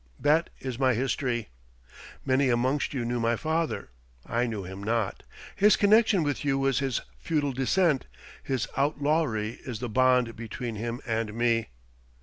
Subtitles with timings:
[0.19, 1.49] That is my history.
[2.25, 3.91] Many amongst you knew my father.
[4.25, 5.21] I knew him not.
[5.55, 8.07] His connection with you was his feudal descent;
[8.41, 11.67] his outlawry is the bond between him and me.